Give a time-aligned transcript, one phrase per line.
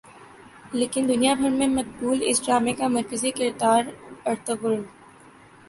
[0.73, 3.83] لیکن دنیا بھر میں مقبول اس ڈارمے کا مرکزی کردار
[4.25, 4.81] ارطغرل